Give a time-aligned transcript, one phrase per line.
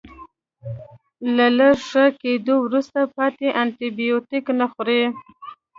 [1.35, 5.01] له لږ ښه کیدو وروسته پاتې انټي بیوټیک نه خوري.